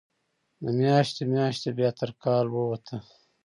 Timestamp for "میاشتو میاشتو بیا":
0.79-1.89